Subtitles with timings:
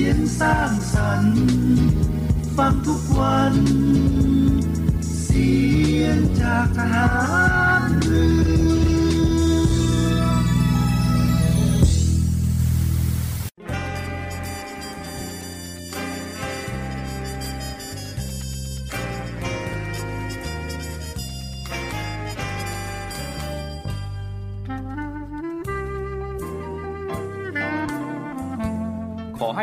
[0.00, 1.38] สียงสร้างสรรค์
[2.56, 3.54] ฟังทุกวัน
[5.22, 5.52] เสี
[6.00, 7.08] ยงจากทหา
[7.77, 7.77] ร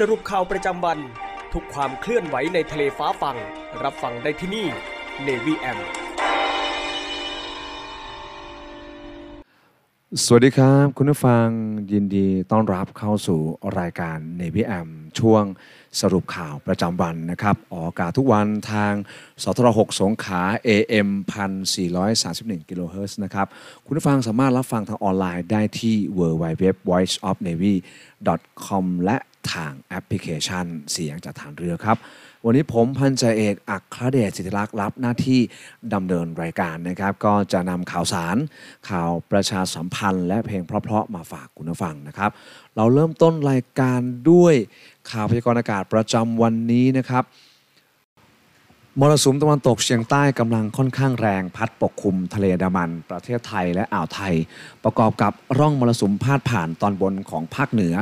[0.00, 0.98] สรุปข่าวประจำวัน
[1.52, 3.36] ทุกความเคลื่อนไหวในทะเลฟ้าฟัง
[3.82, 4.66] รับฟังได้ที่นี่
[5.26, 5.78] Navy M
[10.24, 11.46] สวัสดีครับ คุณผู้ฟัง
[11.92, 13.40] ยินดีต้อนรับเข้าสู่
[13.78, 15.44] รายการ Navy M ช่วง
[16.00, 18.92] สรุปข่าวประจำวันนะครับ ออกอากาศทุกวันทาง
[19.42, 21.08] สทร6สงขา AM
[21.84, 23.46] 1431กิโลเฮิรตซ์นะครับ
[23.84, 27.74] คุณผู้ฟังสามารถรับฟังทางออนไลน์ได้ที่ www voiceofnavy
[28.66, 29.18] com และ
[29.52, 31.96] ทางแอปพลิเคชัน เสียงจากฐานเรือครับ
[32.44, 35.40] วันนี้ผมพันจ่าเอกอัครเดชสิทธิลักษ์รับหน้าที่
[35.94, 38.36] ดำเนินรายการนะครับ ก็จะนำข่าวสาร
[38.88, 42.30] ข่าวประชาสัมพันธ์ และเพลงเพราะๆมาฝากคุณผู้ฟังนะครับ
[42.76, 44.00] เราเริ่มต้นรายการ
[44.30, 44.54] ด้วย
[45.10, 47.24] ข่าวพยากรณ์อากาศประจำวันนี้นะครับ
[49.00, 54.34] มรสุมตะวันตกเฉียงใต้กำลังค่อนข้างแรงพัดปกคลุมทะเลดามัน ประเทศไทยและอ่าวไทย
[54.84, 57.94] ประกอบกับร่องมรสุมพาดผ่านตอนบนของภาคเหนือ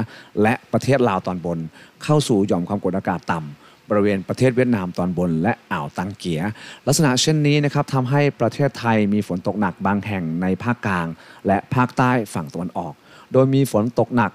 [0.43, 1.59] และประเทศลาวตอนบน
[2.03, 6.41] เข้าสู่หย่อมความกดอากาศต่ำบริเวณประเทศเวียดนามตอนบน และอ่าวตังเกีย
[6.87, 11.07] ลักษณะเช่นนี้นะครับทำให้ประเทศไทยมีฝนตกหนักบางแห่งในภาคกลาง
[11.47, 12.93] และภาคใต้ฝั่งตะวันออก
[13.33, 14.33] โดยมีฝนตกหนัก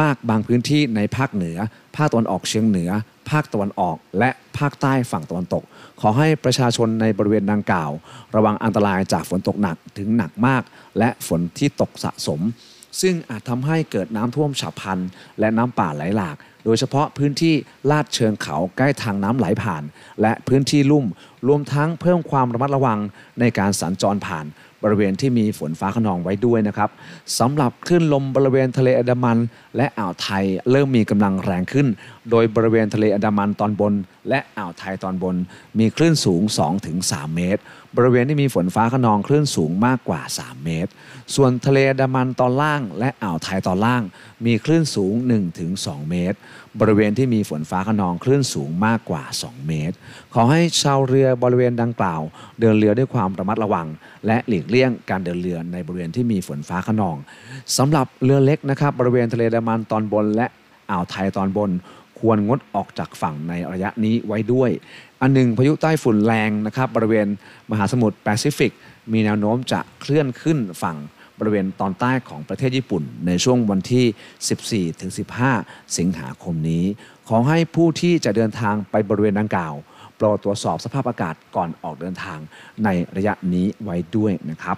[0.00, 1.58] มากบางพื้นที่ในภาคเหนือ
[1.96, 2.90] ภาคตะวันออกเฉียงเหนือ
[3.30, 5.62] ภาคตะวันออก และภาคใต้ฝั่งตะวันตก
[6.00, 7.90] ขอให้ประชาชนในบริเวณดังกล่าว
[8.36, 10.62] ระวังอันตรายจากฝนตกหนักถึงหนักมาก
[10.98, 12.40] และฝนที่ตกสะสม
[13.00, 14.98] ซึ่งอาจทำให้เกิดน้ำท่วมฉับพลัน
[15.40, 17.54] และน้ำป่าไหลหลาก โดยเฉพาะพื้นที่
[17.90, 19.82] ลาดเชิงเขาใกล้ทางน้ำไหลผ่าน
[20.22, 21.06] และพื้นที่ลุ่ม
[21.48, 22.98] รวมทั้งเพิ่มความระมัดระวัง
[23.40, 24.46] ในการสัญจรผ่าน
[24.84, 26.90] บริเวณที่มีฝนฟ้าขนองไว้ด้วยนะครับ
[27.38, 29.38] สำหรับคลื่นลมบริเวณทะเลอันดามัน
[29.76, 31.86] และอ่าวไทยเริ่มมีกำลังแรงขึ้น
[32.30, 33.92] โดยบริเวณทะเลอันดามันตอนบน
[34.28, 35.36] และอ่าวไทยตอนบน
[35.78, 36.42] มีคลื่นสูง
[36.88, 37.62] 2-3 เมตร
[37.96, 40.90] บริเวณที่มีฝนฟ้าขนองคลื่นสูงมากกว่า 3 เมตร
[41.34, 44.02] ส่วนทะเลดามันตอนล่าง และอ่าวไทยตอนล่าง
[44.46, 45.14] มีคลื่นสูง
[45.62, 46.38] 1-2 เมตร
[46.80, 49.96] บริเวณที่มีฝนฟ้าขนองคลื่นสูงมากกว่า 2 เมตร
[50.34, 52.20] ขอให้ชาวเรือบริเวณดังกล่าว
[52.60, 53.86] เดินเรือด้วยความระมัดระวัง
[54.26, 57.16] และหลีกเลี่ยงการเดินเรือในบริเวณที่มีฝนฟ้าขนอง
[57.76, 60.46] สำหรับเรือเล็กนะครับบริเวณทะเลดามันตอนบนและ
[60.90, 61.70] อ่าวไทยตอนบน
[62.18, 64.70] ควรงดออกจากฝั่งในระยะนี้ไว้ด้วย
[65.20, 67.26] อันหนึ่งพายุใต้ฝุ่นแรงนะครับบริเวณ
[67.70, 68.72] มหาสมุทรแปซิฟิก
[69.12, 70.96] มีแนวโน้มจะเคลื่อนขึ้นฝั่ง
[71.38, 74.84] บริเวณตอนใต้ของประเทศญี่ปุ่น ในช่วงวันที่
[75.44, 76.84] 14-15 สิงหาคมนี้
[77.28, 79.74] ขอให้ผู้ที่จะเดินทางไปบริเวณดังกล่าว
[80.16, 82.38] โปรดตรวจสอบสภาพอากาศก่อนออกเดินทาง
[82.84, 84.76] ในระยะนี้ไว้ด้วยนะครับ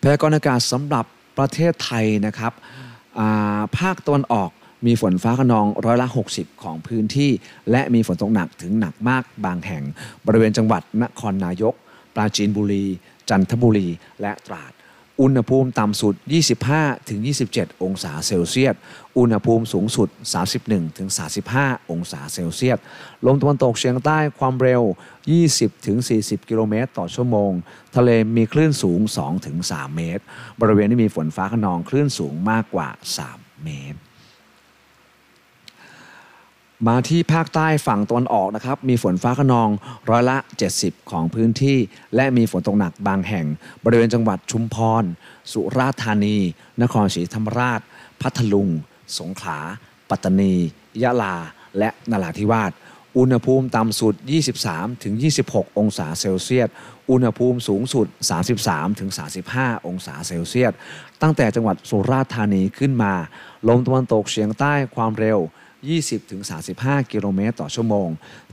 [0.00, 1.04] พยากรณ์อากาศสำหรับ
[1.38, 4.50] ประเทศไทยนะครับาภาคตะวันออก
[4.86, 7.30] มีฝนฟ้าขนองร้อยละ 60 ของพื้นที่
[7.70, 9.82] และมีฝนตกหนักถึงหนักมากบางแห่ง
[10.26, 11.74] บริเวณจังหวัดนครนายก
[12.14, 12.84] ปราจีนบุรี
[13.28, 13.88] จันทบุรี
[14.20, 14.72] และตราด
[15.20, 16.14] อุณหภูมิต่ำสุด
[16.98, 18.74] 25-27 องศาเซลเซียส
[19.18, 20.08] อุณหภูมิสูงสุด
[21.00, 22.78] 31-35 องศาเซลเซียส
[23.26, 24.82] ลมตะวันตกเฉียงใต้ความเร็ว
[25.66, 27.52] 20-40 กิโลเมตรต่อชั่วโมง
[27.96, 29.00] ทะเลมีคลื่นสูง
[29.48, 30.22] 2-3 เมตร
[30.60, 32.88] บริเวณที่มีฝนฟ้าขนองคลื่นสูงมากกว่า
[33.26, 33.98] 3 เมตร
[36.88, 39.68] มาที่ภาคใต้ฝั่งตะวันออกนะครับ มีฝนฟ้าขนอง
[40.10, 40.36] ร้อยละ
[40.72, 41.78] 70 ของพื้นที่
[42.14, 43.46] และมีฝนตกหนักบางแห่ง
[43.84, 45.04] บริเวณจังหวัดชุมพร
[45.52, 46.36] สุราษฎร์ธานี
[46.82, 47.80] นครศรีธรรมราช
[48.20, 48.68] พัทลุง
[49.18, 49.58] สงขลา
[50.10, 50.54] ปัตตานี
[51.02, 51.36] ยะลา
[51.78, 52.72] และนราธิวาส
[53.18, 54.14] อุณหภูมิต่ำสุด
[54.96, 56.68] 23-26 องศาเซลเซียส
[57.10, 58.06] อุณหภูมิสูงสุด
[58.96, 60.72] 33-35 องศาเซลเซียส
[61.22, 63.14] ตั้งแต่จังหวัดสุราษฎร์ธานีขึ้นมา
[63.68, 65.40] ลมตะวันตกเฉียงใต้ความเร็ว
[65.88, 68.08] 20-35 กิโลเมตรต่อชั่วโมง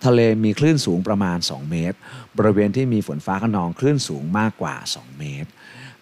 [0.05, 1.97] ทะเลมีคลื่นสูงประมาณ 2 เมตร
[2.37, 5.49] บริเวณที่มีฝนฟ้าขนองคลื่นสูงมากกว่า 2 เมตร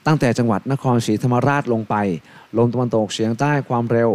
[0.06, 1.96] ตั้งแต่จังหวัดนครศรีธรรมราชลงไป
[2.58, 4.12] ลมตะวันตกเฉียงใต้ความเร็ว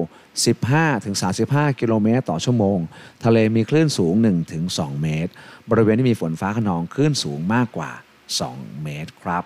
[0.68, 2.78] 15-35 กิโลเมตรต่อชั่วโมง
[3.24, 4.14] ทะเลมีคลื่นสูง
[4.58, 5.32] 1-2 เมตร
[5.70, 7.90] บริเวณที่มีฝนฟ้าขนองคลื่นสูงมากกว่า
[8.38, 9.44] 2 เมตรครับ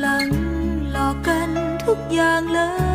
[0.00, 0.28] หลัง
[0.92, 1.50] หลอกกัน
[1.86, 2.89] ทุกอย่างเลย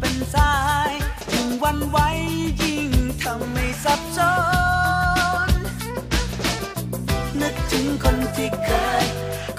[0.00, 0.54] เป็นสา
[0.90, 0.92] ย
[1.32, 1.98] ยิ่งวันไหว
[2.62, 2.90] ยิ่ง
[3.22, 4.18] ทำให้สับส
[5.48, 5.50] น
[7.40, 8.70] นึกถึงคนที่เค
[9.02, 9.06] ย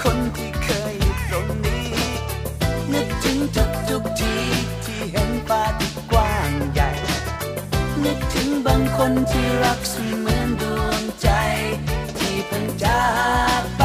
[0.03, 0.95] คนที่เคย
[1.29, 1.89] ตรงนี้
[2.93, 4.35] นึกถึงทุกทุกที
[4.85, 6.91] ที่เห็นป่าที่กว้างใหญ่
[8.03, 9.95] นึกถึงบางคนที่รักเส
[10.25, 11.29] มือนดวงใจ
[12.17, 13.03] ที่เพิ่งจา
[13.61, 13.78] ก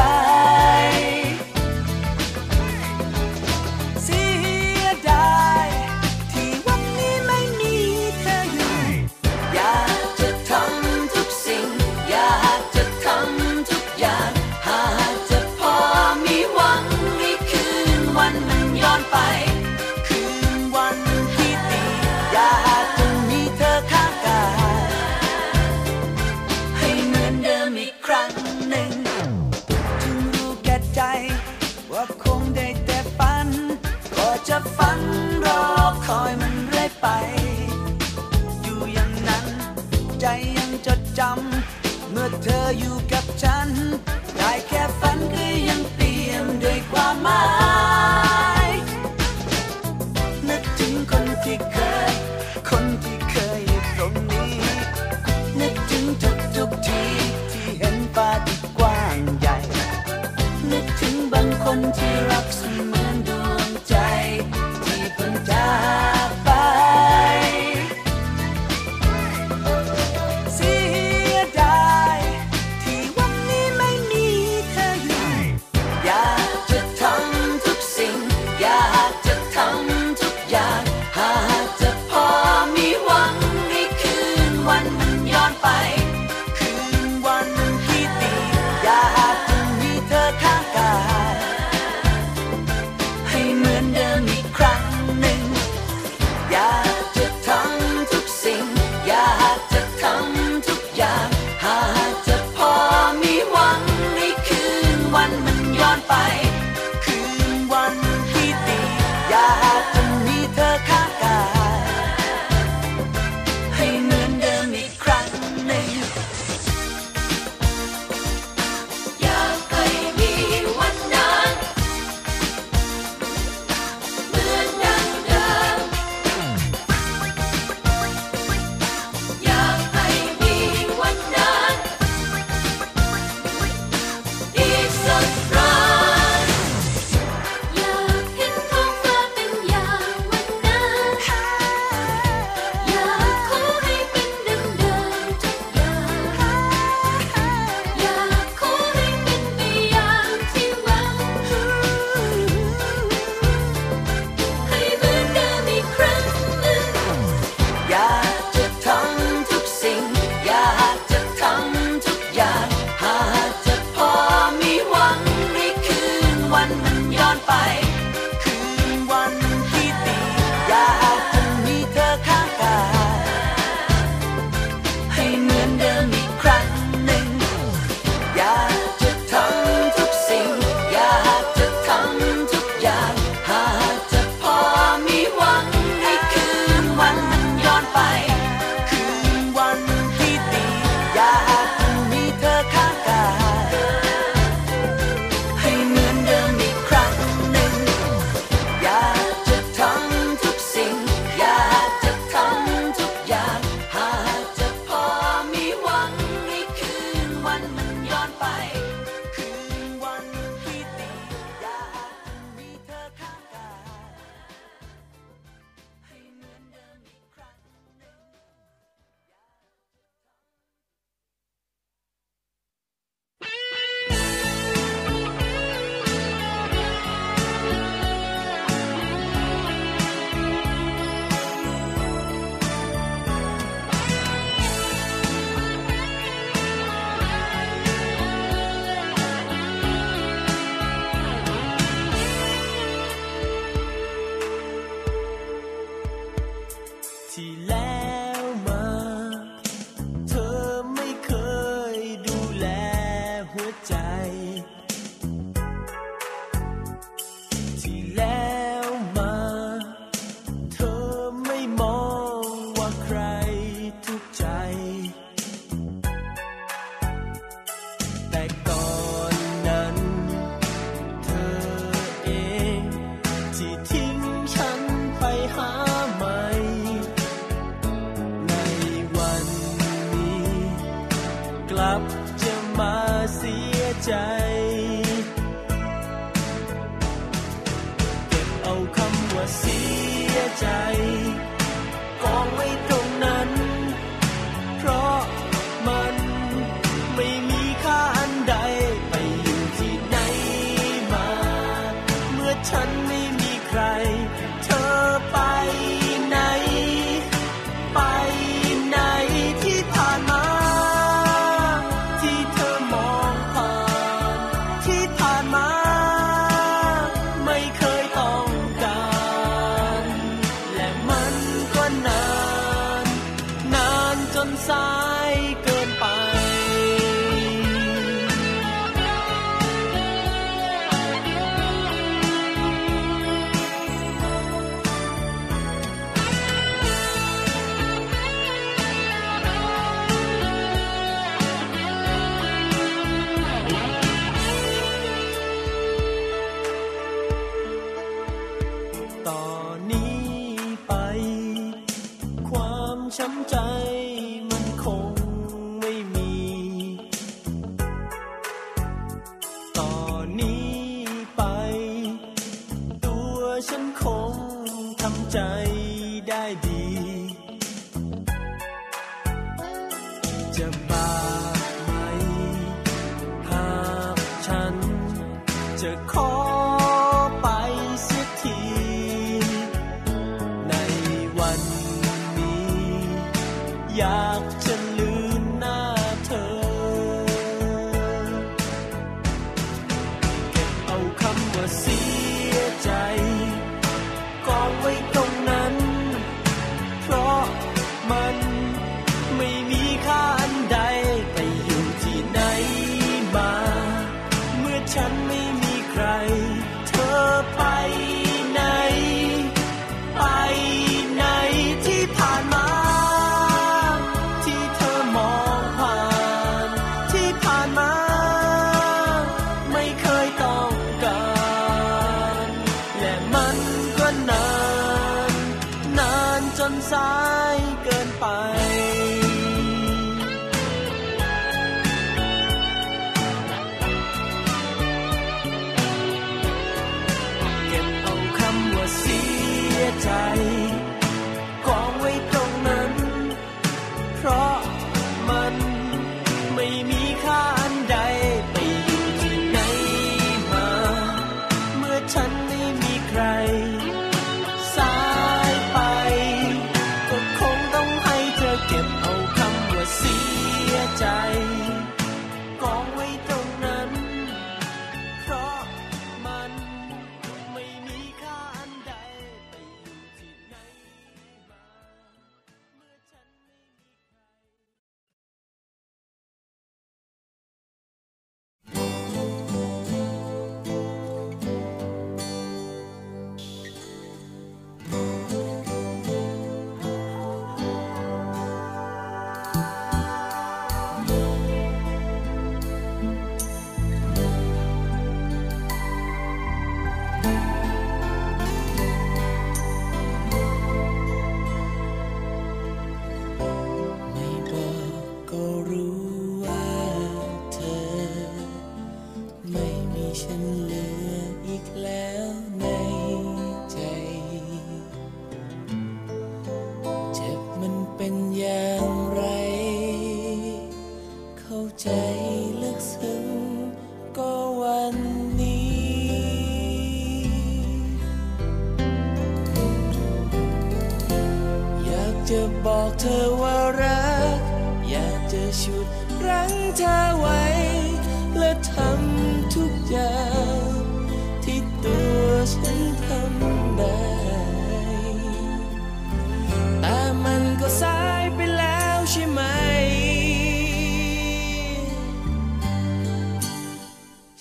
[324.55, 324.89] านจนสา
[325.31, 325.64] ย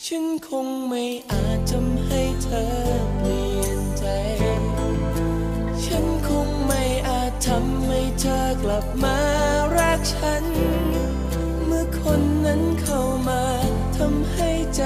[0.08, 2.64] ฉันคงไม่อาจทำให้เธอ
[3.18, 4.04] เปลี่ยนใจ
[5.84, 9.18] ฉันคงไม่อาจทำให้เธอกลับมา
[9.76, 10.44] รักฉัน
[11.66, 13.42] เมื่อคนนั้นเข้ามา
[13.96, 14.82] ทำให้ใจ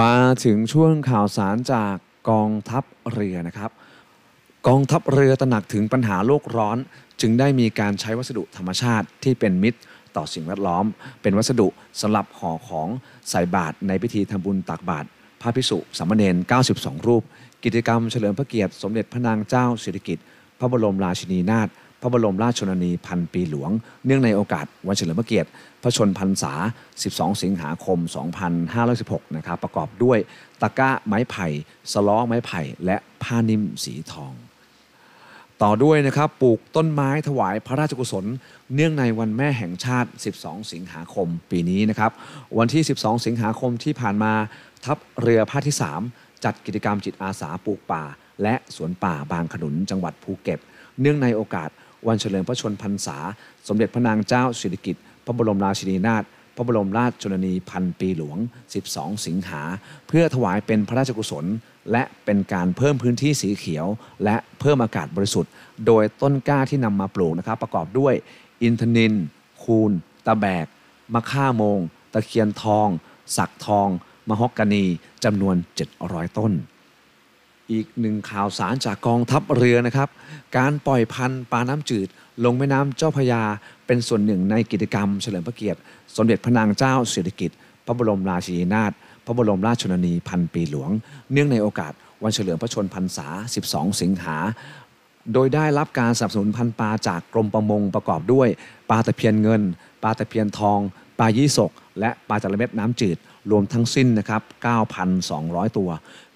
[0.00, 1.94] มาถึงช่วงข่าวสารจาก
[2.30, 3.70] กองทัพเรือนะครับ
[4.68, 6.78] กองทัพเรือตระหนักถึงปัญหาโลกร้อน
[7.20, 9.80] จึงได้มีการใช้วัสดุธรรมชาติที่เป็นมิตร
[10.16, 10.84] ต่อสิ่งแวดล้อม
[11.22, 11.68] เป็นวัสดุ
[12.00, 12.88] สำหรับห่อของ
[13.30, 15.06] ใส่บาตรในพิธีทำบุญตักบาตร
[15.40, 16.36] พระภิกษุสามเณร
[16.72, 17.22] 92 รูป
[17.64, 20.24] กิจกรรมเฉลิมพระเกียรติ สมเด็จพระนางเจ้าสิริกิติ์
[20.58, 21.68] พระบรมราชินีนาถ
[22.04, 23.70] ระบรมราชชนนีพันปีหลวง
[24.06, 25.48] เนื่องในโอกาสวันเฉลิมพระเกียรติ
[25.82, 26.52] พระชนพรรษา
[26.96, 27.98] 12 สิงหาคม
[28.66, 30.18] 2516 นะครับ ประกอบด้วย
[30.60, 31.48] ตะกร้าไม้ไผ่
[31.92, 34.32] สล้อไม้ไผ่ และผ้านิ่มสีทอง
[35.62, 38.24] ต่อด้วยนะครับ ปลูกต้นไม้ถวายพระราชกุศล
[38.74, 42.10] เนื่องในวันแม่แห่งชาติ 12 สิงหาคมปีนี้นะครับ
[42.58, 44.32] วันที่ 12 สิงหาคมที่ผ่านมา
[44.84, 45.76] ทัพเรือภาคที่
[46.10, 48.04] 3 จัดกิจกรรมจิตอาสาปลูกป่า
[48.42, 50.60] และสวนป่าบางขนุนจังหวัดภูเก็ต
[51.00, 51.70] เนื่องในโอกาส
[52.06, 53.16] วันเฉลิมพระชนพรรษา
[53.68, 56.24] สมเด็จพระนางเจ้าสิริกิติ์พระบรมราชินีนาถ
[56.56, 58.38] พระบรมราชชนนีพันปีหลวง
[58.82, 59.62] 12 สิงหา
[60.08, 61.44] เพื่อถวายเป็นพระราชกุศล
[61.92, 63.86] และเป็นการเพิ่มพื้นที่สีเขียว
[64.24, 65.52] และเพิ่มอากาศบริสุทธิ์
[65.86, 68.14] โดยต้นกล้าที่นำมาปลูกนะครับ ประกอบด้วย
[68.62, 69.14] อินทนิน
[69.62, 69.92] คูน
[70.26, 70.66] ตะแบก
[71.14, 71.78] มะค่าโมง
[72.12, 72.88] ตะเคียนทอง
[73.36, 73.88] สักทอง
[74.28, 74.84] มะฮอกกานี
[75.24, 75.56] จำนวน
[75.96, 76.52] 700 ต้น
[77.72, 80.08] อีกหนึ่งข่าวสารจากกองทัพเรือนะครับ
[80.56, 82.08] การปล่อยพันธุ์ปลาน้ำจืด
[82.44, 83.42] ลงแม่น้ำเจ้าพยา
[83.86, 85.78] เป็นส่วนหนึ่งในกิจกรรมเฉลิมพระเกียรติ
[86.16, 88.92] สมเด็จพระนางเจ้าสิริกิติ์พระบรมราชินีนาถ
[89.24, 90.90] พระบรมราชชนนีพันปีหลวง
[91.32, 93.26] เนื่องในโอกาสวันเฉลิมพระชนพรรษา
[93.64, 94.36] 12 สิงหา
[95.32, 98.48] โดยได้รับการสนับสนุนพันธ์ปลาจากกรมประมงประกอบด้วย
[98.90, 99.62] ปลาตะเพียนเงิน
[100.02, 100.78] ปลาตะเพียนทอง
[101.18, 103.16] ปลายี่สกและปลาจระเม็ดน้ำจืด
[103.50, 104.42] รวมทั้งสิ้นนะครับ
[105.08, 105.90] 9,200 ตัว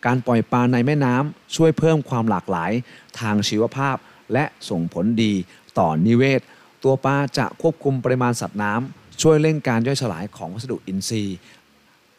[0.06, 2.72] การปล่อยปลาในแม่น้ำช่วยเพิ่มความหลากหลาย
[3.20, 3.96] ทางชีวภาพ
[4.32, 5.32] และส่งผลดี
[5.78, 6.40] ต่อนิเวศ
[6.82, 11.38] ตัวปลาจะควบคุมปริมาณสัตว์น้ำช่วยเร่งการย่อยสลายของวัสดุอินทรีย์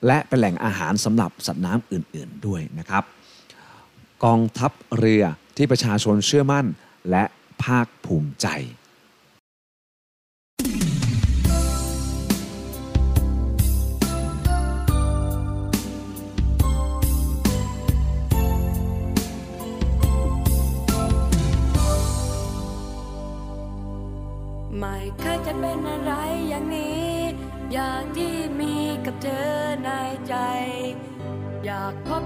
[0.06, 3.04] และเป็นแหล่งอาหารสำหรับสัตว์น้ำอื่น ๆ ด้วยนะครับ
[4.24, 5.24] กองทัพเรือ
[5.58, 6.66] ที่ประชาชนเชื่อมั่น
[7.10, 7.24] และ
[7.64, 8.48] ภาคภูมิใจ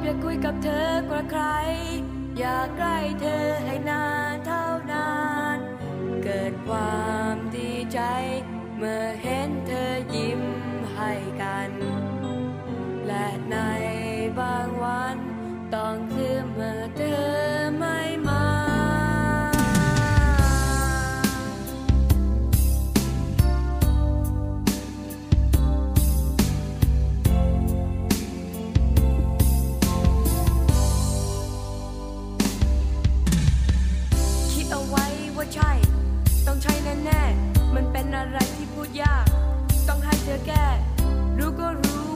[0.05, 1.43] อยากคุยกับเธอกว่าใคร
[2.39, 5.11] อยากใกล้เธอให้นานเท่านา
[5.55, 5.59] น
[6.23, 7.99] เกิดความดีใจ
[8.77, 10.41] เมื่อเห็นเธอยิ้ม
[10.93, 11.11] ให้
[11.41, 11.71] กัน
[13.07, 13.57] และใน
[14.39, 15.17] บางวัน
[15.75, 15.95] ต้อง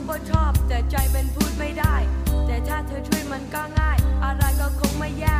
[0.08, 1.94] รู้ว่าชอบ แต่ใจมันพูดไม่ได้
[2.46, 5.38] แต่ถ้าเธอช่วยมันก็ง่าย อะไรก็คงไม่แย่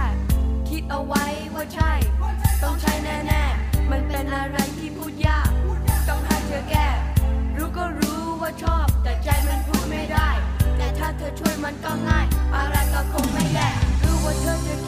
[0.69, 1.93] คิดเอาไว้ว่าใช่
[2.63, 5.51] ต้องใช่แน่ๆ มันเป็นอะไรที่พูดยาก
[6.09, 6.89] ต้องให้เธอแก้
[7.57, 10.29] รู้ก็รู้ว่าชอบ แต่ใจมันพูดไม่ได้
[10.77, 12.27] แต่ถ้าเธอช่วยมันก็ง่าย
[12.57, 13.69] อะไรก็คงไม่แย่
[14.03, 14.88] รู้ว่าเธอจะ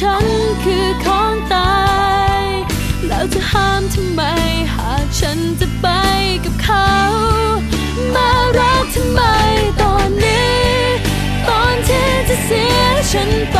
[0.00, 0.26] ฉัน
[0.62, 1.76] คือของตา
[2.40, 2.42] ย
[3.06, 4.22] แล้วจะห้ามทำไม
[4.74, 5.86] หากฉันจะไป
[6.44, 6.90] กับเขา
[8.14, 9.20] มารักทำไม
[9.82, 10.58] ตอนนี้
[11.48, 12.82] ตอนที่จะเสีย
[13.12, 13.58] ฉันไป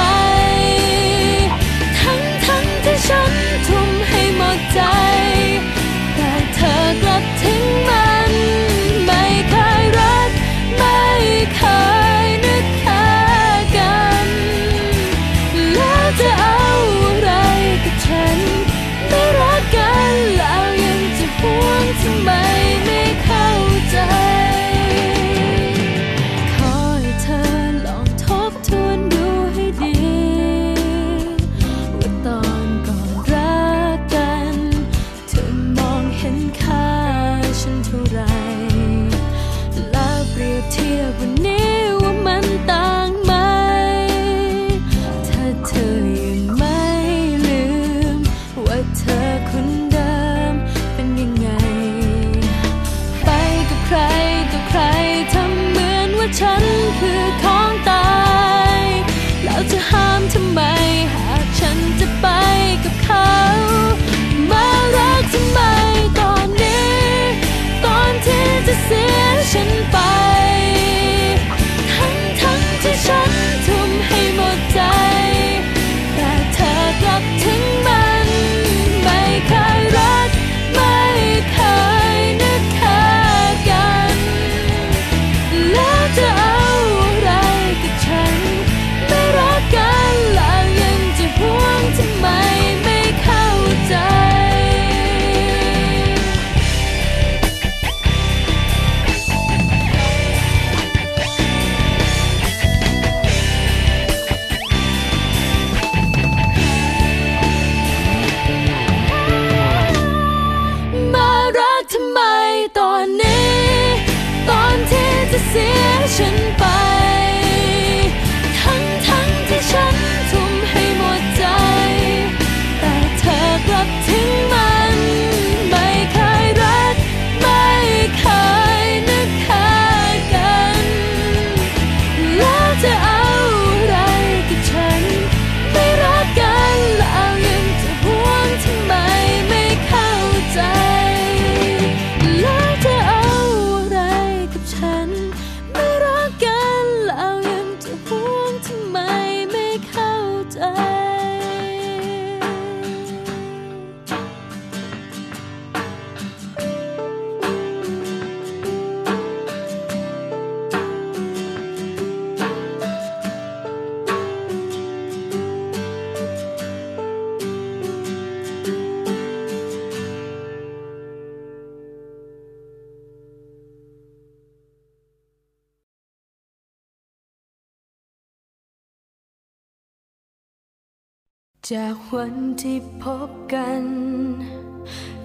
[181.75, 183.85] จากวันที่พบกัน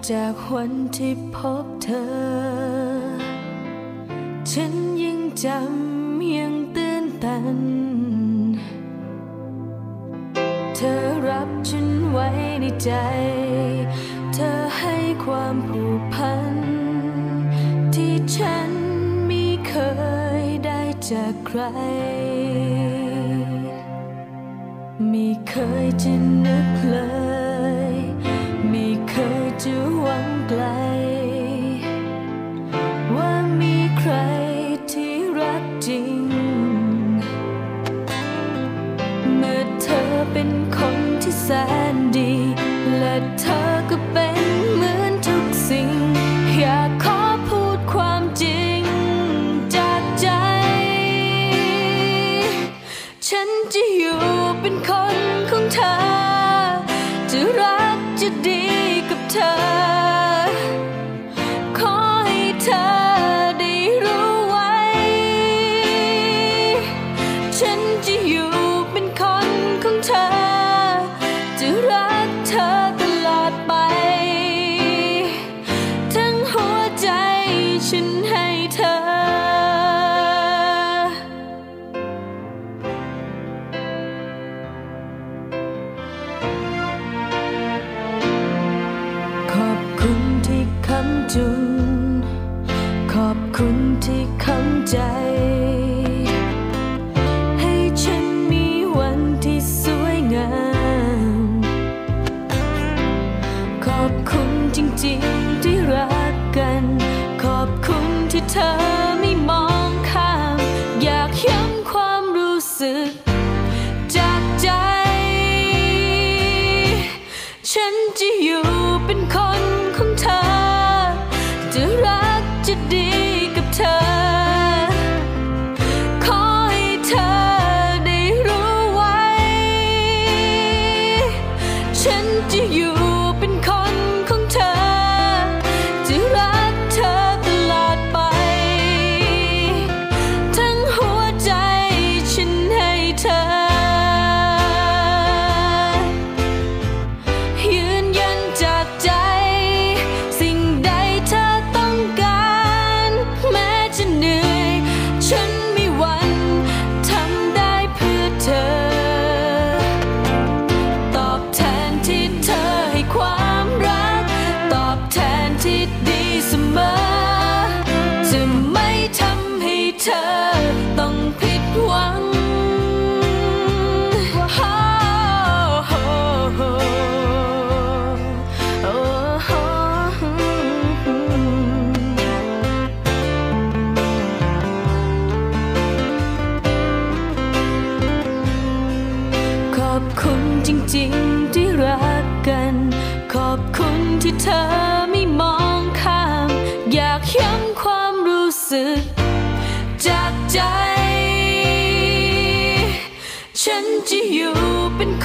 [0.09, 2.11] จากวันที่พบเธอ
[4.51, 4.73] ฉัน
[5.03, 7.59] ยังจำยังตื่นตัน
[10.75, 12.27] เธอรับฉันไว้
[12.61, 12.91] ในใจ
[14.33, 16.55] เธอให้ความผูกพัน
[17.93, 18.71] ที่ฉัน
[19.27, 19.73] ไม่เค
[20.41, 21.61] ยได้จากใคร
[25.13, 25.55] ม่เค
[25.85, 26.13] ยจะ
[26.45, 26.97] นึกเล
[27.91, 27.93] ย
[28.69, 30.63] ไม่เคยจะหวังไกล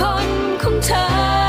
[0.01, 0.28] คน
[0.62, 1.47] ของเธอ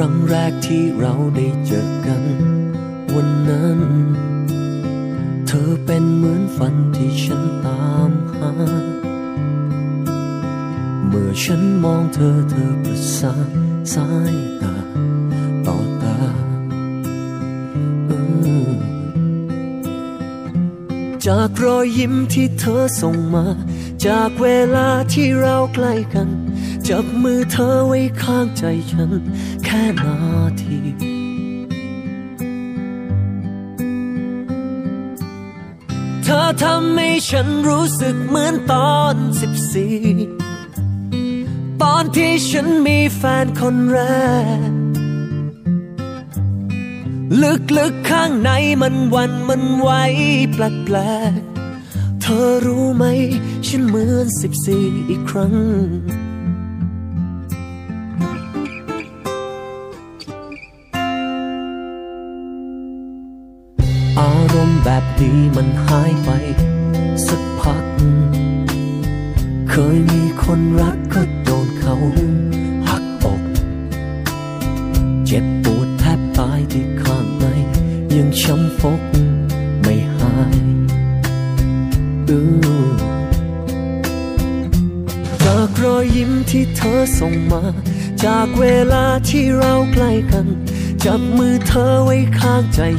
[0.00, 2.22] ครั้งแรกที่เราได้เจอกัน
[3.14, 3.80] วันนั้น
[5.46, 8.52] เธอเป็นเหมือนฝันที่ฉันตามหา
[11.08, 13.50] เมื่อฉันมองเธอเธอประสาน
[13.92, 14.76] สายตา
[15.66, 16.18] ต่อตา
[21.26, 23.46] จากรอยยิ้มที่เธอส่งมา
[24.06, 26.28] จากเวลาที่เราใกล้กัน
[26.88, 29.10] จับมือเธอไว้ข้างใจฉัน
[29.78, 30.16] นา
[30.62, 30.78] ที
[36.24, 39.96] เธอทำให้ฉันรู้สึกเหมือนตอนสิบสี่
[41.82, 43.98] ตอนที่ฉันมีแฟนคนแร
[44.68, 44.70] ก
[47.76, 48.50] ลึกๆข้างใน
[48.82, 49.90] มันวันมันไหว
[50.52, 50.98] แปล
[51.38, 53.04] กๆเธอรู้ไหม
[53.66, 55.54] ฉันเหมือนสิบสี่อีกครั้ง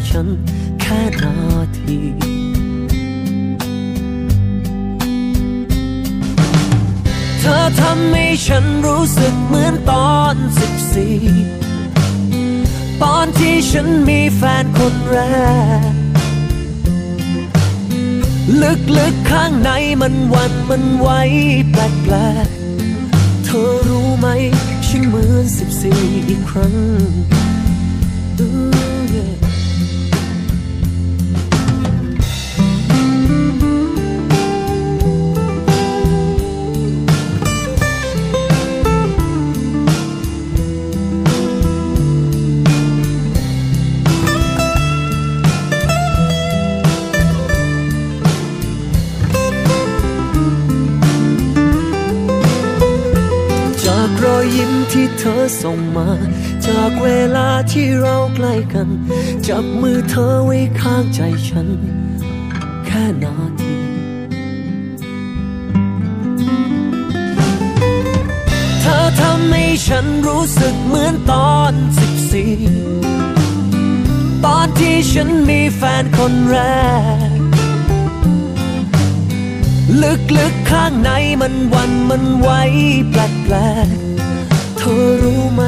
[0.10, 0.28] ฉัน
[0.82, 1.36] แค่นา
[1.78, 1.98] ที
[7.40, 11.18] เธอทำให้ฉันรู้สึกเหมือนตอนสิบสี่
[13.04, 15.18] ตอนที่ฉันมีแฟนคนแร
[15.92, 15.94] ก
[18.98, 19.70] ลึกๆข้างใน
[20.02, 21.10] มันวันมันไหว
[21.72, 24.28] แปลกๆเธอรู้ไหม
[24.88, 26.76] ฉันเหมือนสิบสี่อีกครั้ง
[28.42, 28.72] Ooh,
[29.14, 29.49] yeah.
[55.22, 56.10] เธอส่งมา
[56.66, 58.88] จากเวลาที่เราใกล้กัน
[59.48, 61.68] จับมือเธอไว้ข้างใจฉัน
[62.86, 63.78] แค่นาที
[68.82, 72.54] เธอทำให้ฉันรู้สึกเหมือนตอนสิบสี่
[74.46, 76.58] ตอนที่ฉันมีแฟนคนแร
[77.38, 77.40] ก
[80.38, 81.10] ลึกๆข้างใน
[81.42, 82.50] มันวันมันไหว
[83.10, 83.58] แปล
[83.88, 84.09] กๆ
[84.80, 85.62] เธอรู้ไหม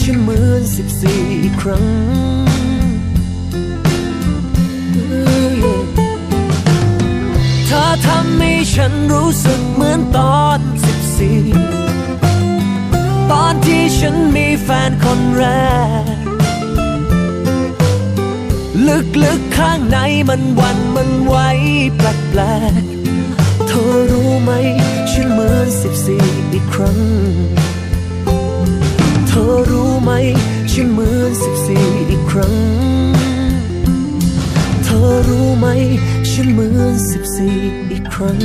[0.00, 1.24] ฉันเหมือนสิบสี่
[1.60, 1.86] ครั้ง
[7.66, 11.40] เธอทำให้ฉันรู้สึกเหมือนตอนสิบสี่
[13.32, 15.44] ตอนที่ฉันมีแฟนคนแร
[16.04, 16.16] ก
[19.22, 19.98] ลึกๆข้างใน
[20.28, 21.36] มันวันมันไหว
[21.96, 22.40] แปล
[22.80, 24.50] กๆเธอรู้ไหม
[25.10, 26.98] ฉันเหมือนสิบสี่อีกครั้ง
[29.34, 30.10] ธอรู้ไหม
[30.70, 32.54] ฉันเหมือนสิบสี่อีกครั้ง
[34.84, 35.66] เธอรู้ไหม
[36.30, 37.56] ฉันเหมือนสิบสี่
[37.90, 38.38] อีกครั้ง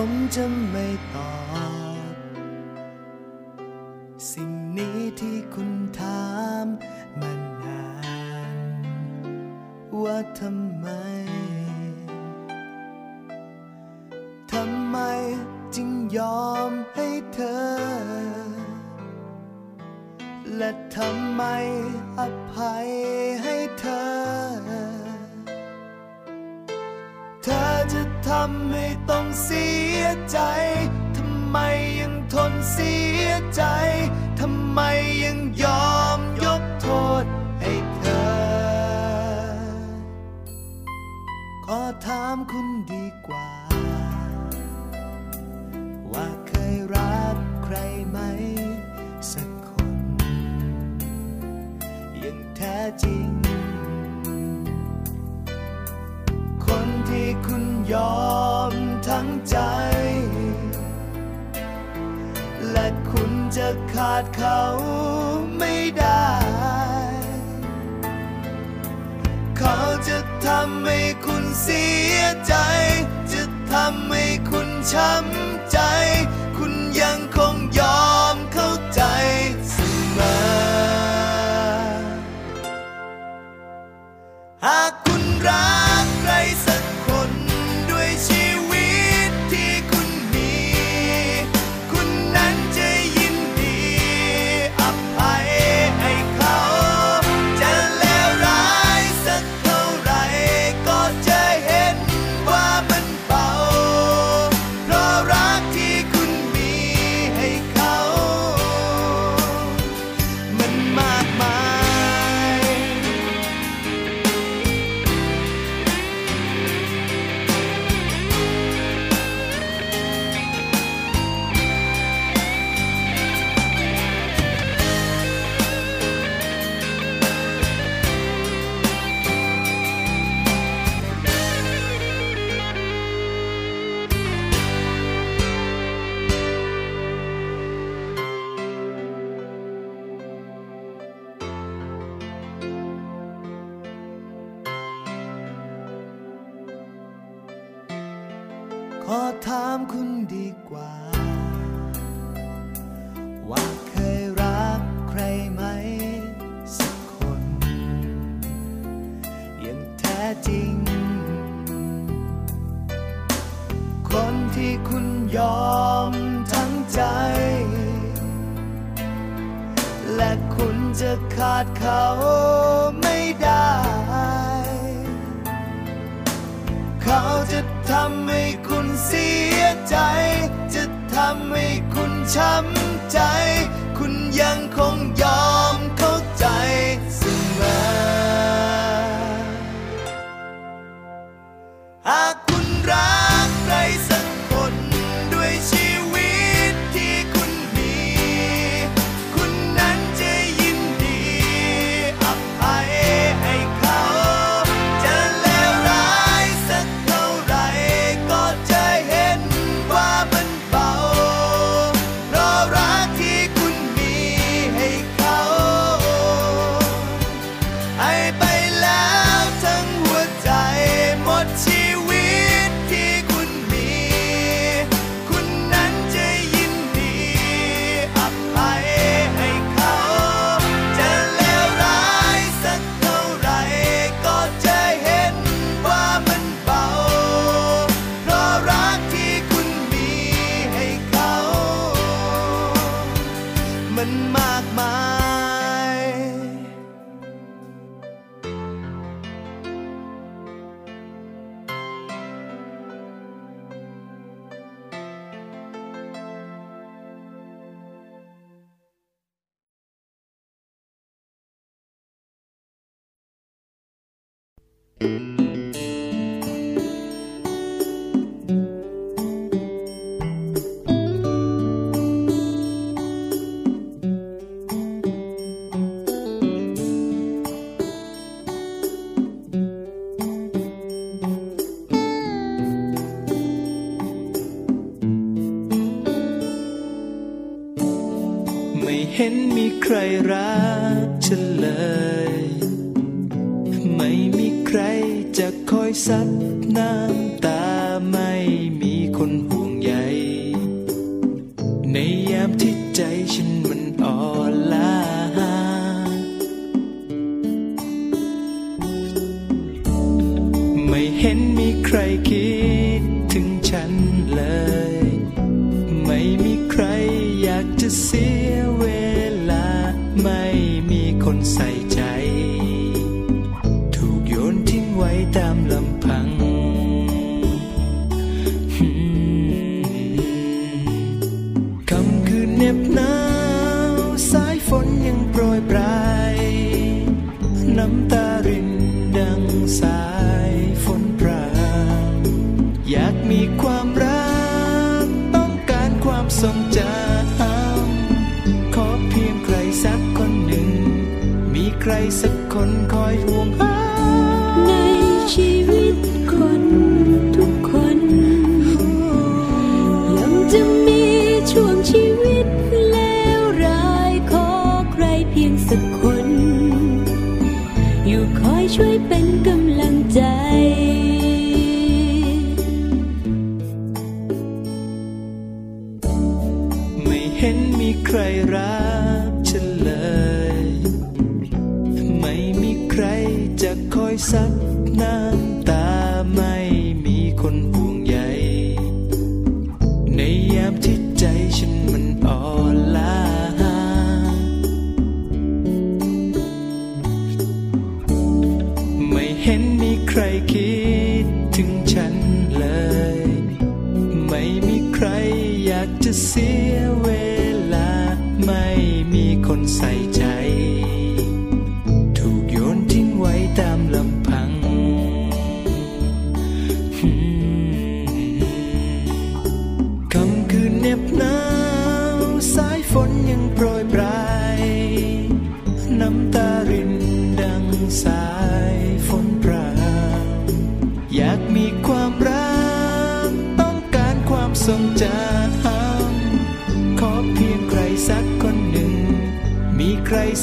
[0.00, 1.37] ผมจะ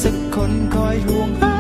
[0.02, 1.55] สักคนคอยห่วง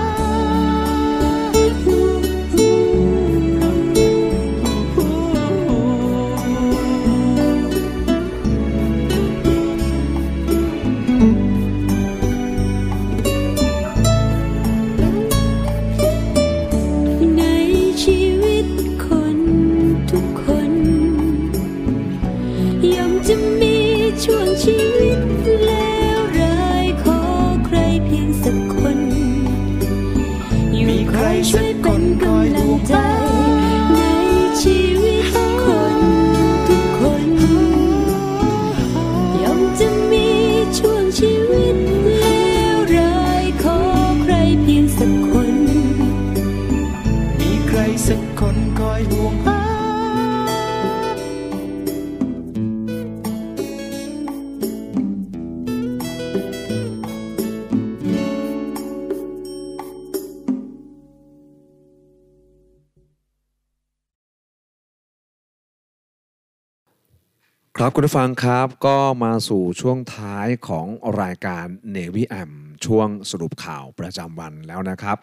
[67.97, 70.87] คุณผู้ฟังครับก็มาสู่ช่วงท้ายของ
[71.21, 71.65] รายการ
[71.95, 72.51] Navy M
[72.85, 75.17] ช่วงสรุปข่าวประจำวันแล้วนะครับ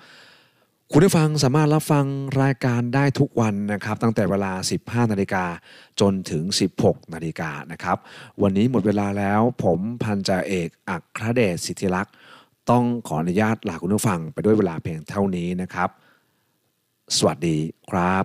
[0.93, 2.07] คุณผู้ฟังสามารถรับฟัง
[2.43, 4.53] รายการได้ทุกวันนะครับ ตั้งแต่เวลา
[4.83, 5.45] 15 นาฬิกา
[6.01, 6.45] จนถึง
[6.79, 7.97] 16 นาฬิกานะครับ
[8.43, 12.14] วันนี้หมดเวลาแล้วผมพันจ่าเอกอัครเดชสิทธิลักษ์
[12.70, 15.89] ต้องขออนุญาตลาคุณผู้ฟังไปด้วยเวลาเพียงเท่านี้นะครับ
[17.16, 17.57] สวัสดี
[17.91, 18.25] ครับ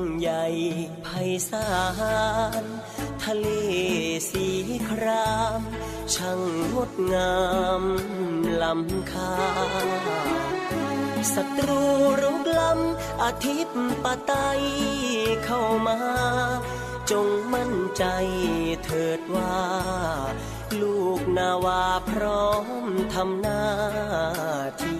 [0.00, 0.44] างใหญ่
[1.02, 1.08] ไพ
[1.50, 1.68] ศา
[2.62, 2.64] ล
[3.24, 3.46] ทะเล
[4.30, 4.46] สี
[4.88, 5.60] คราม
[6.14, 6.40] ช่าง
[6.74, 7.36] งดงา
[7.80, 7.84] ม
[8.62, 9.34] ลำคา
[11.34, 11.82] ศัตรู
[12.22, 14.32] รุกล้ำอาทิตย์ปะไต
[15.44, 15.98] เข้ามา
[17.10, 18.04] จงมั่นใจ
[18.84, 19.58] เถิดว่า
[20.80, 22.48] ลูกนาวาพร้อ
[22.84, 23.64] มทำหน้า
[24.82, 24.99] ที่